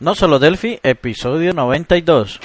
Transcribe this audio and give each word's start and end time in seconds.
No 0.00 0.14
solo 0.14 0.38
Delphi, 0.38 0.78
episodio 0.84 1.52
92. 1.52 2.38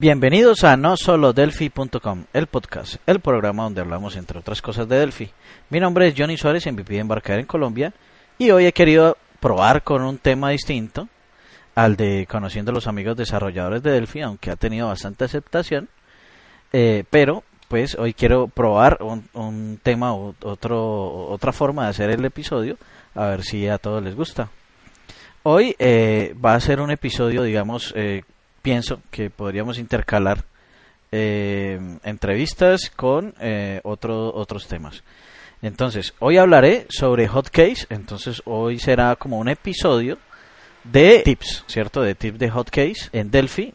Bienvenidos 0.00 0.64
a 0.64 0.78
no 0.78 0.96
solo 0.96 1.34
Delphi.com, 1.34 2.24
el 2.32 2.46
podcast, 2.46 2.96
el 3.06 3.20
programa 3.20 3.64
donde 3.64 3.82
hablamos 3.82 4.16
entre 4.16 4.38
otras 4.38 4.62
cosas 4.62 4.88
de 4.88 4.96
Delphi. 4.96 5.30
Mi 5.68 5.78
nombre 5.78 6.08
es 6.08 6.14
Johnny 6.16 6.38
Suárez, 6.38 6.66
MVP 6.66 6.94
de 6.94 7.00
Embarcar 7.00 7.38
en 7.38 7.44
Colombia, 7.44 7.92
y 8.38 8.50
hoy 8.50 8.64
he 8.64 8.72
querido 8.72 9.18
probar 9.40 9.82
con 9.82 10.00
un 10.00 10.16
tema 10.16 10.48
distinto 10.48 11.10
al 11.74 11.96
de 11.96 12.26
conociendo 12.28 12.70
a 12.70 12.74
los 12.74 12.86
amigos 12.86 13.16
desarrolladores 13.16 13.82
de 13.82 13.92
Delphi, 13.92 14.20
aunque 14.20 14.50
ha 14.50 14.56
tenido 14.56 14.88
bastante 14.88 15.24
aceptación. 15.24 15.88
Eh, 16.72 17.04
pero 17.10 17.44
pues 17.68 17.96
hoy 17.96 18.14
quiero 18.14 18.48
probar 18.48 18.98
un, 19.00 19.80
tema 19.82 20.14
o 20.14 20.34
otro, 20.42 21.28
otra 21.28 21.52
forma 21.52 21.84
de 21.84 21.90
hacer 21.90 22.10
el 22.10 22.24
episodio, 22.24 22.76
a 23.14 23.26
ver 23.26 23.42
si 23.42 23.68
a 23.68 23.78
todos 23.78 24.02
les 24.02 24.14
gusta. 24.14 24.50
Hoy 25.42 25.74
eh, 25.78 26.34
va 26.42 26.54
a 26.54 26.60
ser 26.60 26.80
un 26.80 26.90
episodio, 26.90 27.42
digamos, 27.42 27.92
eh, 27.96 28.22
pienso 28.62 29.00
que 29.10 29.30
podríamos 29.30 29.78
intercalar 29.78 30.44
entrevistas 31.16 32.90
con 32.90 33.34
otro, 33.84 34.34
otros 34.34 34.66
temas. 34.66 35.04
Entonces, 35.62 36.12
hoy 36.18 36.38
hablaré 36.38 36.86
sobre 36.88 37.28
Hotcase, 37.28 37.86
entonces 37.88 38.42
hoy 38.46 38.80
será 38.80 39.14
como 39.14 39.38
un 39.38 39.48
episodio 39.48 40.18
de 40.84 41.22
tips, 41.24 41.64
¿cierto? 41.66 42.02
De 42.02 42.14
tips 42.14 42.38
de 42.38 42.50
hotcase 42.50 43.08
en 43.12 43.30
Delphi. 43.30 43.74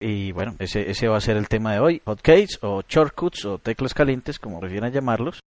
Y 0.00 0.32
bueno, 0.32 0.56
ese, 0.58 0.90
ese 0.90 1.08
va 1.08 1.18
a 1.18 1.20
ser 1.20 1.36
el 1.36 1.48
tema 1.48 1.74
de 1.74 1.80
hoy. 1.80 2.02
Hotcase 2.04 2.58
o 2.62 2.82
shortcuts 2.88 3.44
o 3.44 3.58
teclas 3.58 3.92
calientes, 3.92 4.38
como 4.38 4.60
prefieran 4.60 4.92
llamarlos. 4.92 5.40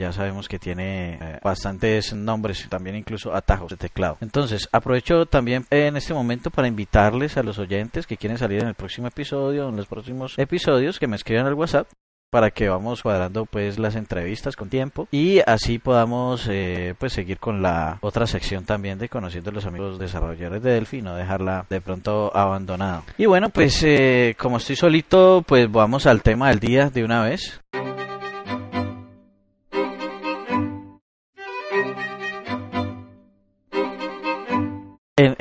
Ya 0.00 0.10
sabemos 0.10 0.48
que 0.48 0.58
tiene 0.58 1.14
eh, 1.14 1.38
bastantes 1.44 2.12
nombres, 2.12 2.66
también 2.68 2.96
incluso 2.96 3.32
atajos 3.32 3.70
de 3.70 3.76
teclado. 3.76 4.16
Entonces, 4.20 4.68
aprovecho 4.72 5.26
también 5.26 5.64
en 5.70 5.96
este 5.96 6.12
momento 6.12 6.50
para 6.50 6.66
invitarles 6.66 7.36
a 7.36 7.44
los 7.44 7.58
oyentes 7.58 8.08
que 8.08 8.16
quieren 8.16 8.36
salir 8.36 8.62
en 8.62 8.68
el 8.68 8.74
próximo 8.74 9.06
episodio, 9.06 9.68
en 9.68 9.76
los 9.76 9.86
próximos 9.86 10.36
episodios, 10.38 10.98
que 10.98 11.06
me 11.06 11.14
escriban 11.14 11.46
al 11.46 11.54
WhatsApp 11.54 11.86
para 12.32 12.50
que 12.50 12.70
vamos 12.70 13.02
cuadrando 13.02 13.44
pues 13.44 13.78
las 13.78 13.94
entrevistas 13.94 14.56
con 14.56 14.70
tiempo 14.70 15.06
y 15.12 15.40
así 15.46 15.78
podamos 15.78 16.48
eh, 16.48 16.94
pues 16.98 17.12
seguir 17.12 17.36
con 17.36 17.60
la 17.60 17.98
otra 18.00 18.26
sección 18.26 18.64
también 18.64 18.98
de 18.98 19.10
conociendo 19.10 19.50
a 19.50 19.52
los 19.52 19.66
amigos 19.66 19.98
desarrolladores 19.98 20.62
de 20.62 20.72
Delphi 20.72 21.02
no 21.02 21.14
dejarla 21.14 21.66
de 21.68 21.82
pronto 21.82 22.34
abandonada. 22.34 23.02
Y 23.18 23.26
bueno 23.26 23.50
pues 23.50 23.82
eh, 23.82 24.34
como 24.38 24.56
estoy 24.56 24.76
solito 24.76 25.44
pues 25.46 25.70
vamos 25.70 26.06
al 26.06 26.22
tema 26.22 26.48
del 26.48 26.58
día 26.58 26.88
de 26.88 27.04
una 27.04 27.22
vez 27.22 27.60